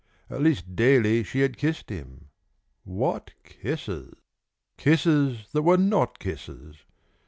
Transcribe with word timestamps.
At 0.31 0.41
least 0.41 0.75
daily 0.75 1.21
she 1.21 1.41
had 1.41 1.59
kissed 1.59 1.91
him 1.91 2.29
what 2.85 3.33
kisses! 3.43 4.15
Kisses 4.75 5.49
that 5.51 5.61
were 5.61 5.77
not 5.77 6.17
kisses! 6.17 6.77